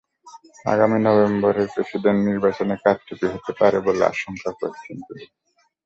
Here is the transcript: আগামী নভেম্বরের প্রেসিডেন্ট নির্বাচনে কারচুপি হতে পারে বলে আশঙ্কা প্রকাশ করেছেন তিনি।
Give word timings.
আগামী 0.65 0.97
নভেম্বরের 1.01 1.67
প্রেসিডেন্ট 1.73 2.19
নির্বাচনে 2.27 2.75
কারচুপি 2.83 3.27
হতে 3.33 3.51
পারে 3.59 3.77
বলে 3.85 4.03
আশঙ্কা 4.05 4.49
প্রকাশ 4.51 4.81
করেছেন 4.81 4.97
তিনি। 5.07 5.25